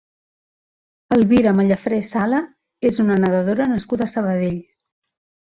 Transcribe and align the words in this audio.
Elvira 1.17 1.53
Mallafré 1.59 1.99
Sala 2.07 2.39
és 2.91 2.99
una 3.05 3.19
nedadora 3.27 3.69
nascuda 3.75 4.09
a 4.09 4.13
Sabadell. 4.17 4.59